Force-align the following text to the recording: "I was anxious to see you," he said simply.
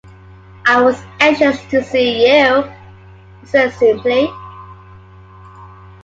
"I 0.65 0.81
was 0.81 0.99
anxious 1.19 1.63
to 1.65 1.83
see 1.83 2.25
you," 2.27 2.63
he 3.41 3.45
said 3.45 3.69
simply. 3.73 4.31